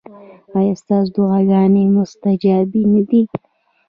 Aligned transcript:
ایا 0.57 0.73
ستاسو 0.81 1.09
دعاګانې 1.15 1.83
مستجابې 1.95 2.81
نه 2.93 3.01
دي؟ 3.09 3.21